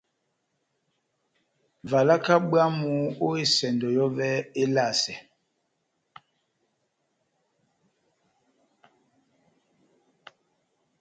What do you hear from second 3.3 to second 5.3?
esɛndɔ yɔvɛ elasɛ.